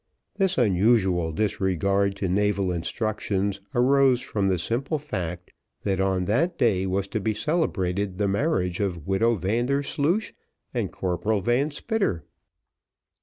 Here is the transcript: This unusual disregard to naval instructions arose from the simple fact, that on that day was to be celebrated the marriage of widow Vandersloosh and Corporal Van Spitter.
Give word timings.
This 0.35 0.57
unusual 0.57 1.31
disregard 1.31 2.15
to 2.15 2.27
naval 2.27 2.71
instructions 2.71 3.61
arose 3.75 4.19
from 4.19 4.47
the 4.47 4.57
simple 4.57 4.97
fact, 4.97 5.51
that 5.83 5.99
on 5.99 6.25
that 6.25 6.57
day 6.57 6.87
was 6.87 7.07
to 7.09 7.19
be 7.19 7.35
celebrated 7.35 8.17
the 8.17 8.27
marriage 8.27 8.79
of 8.79 9.05
widow 9.05 9.35
Vandersloosh 9.35 10.31
and 10.73 10.91
Corporal 10.91 11.39
Van 11.39 11.69
Spitter. 11.69 12.23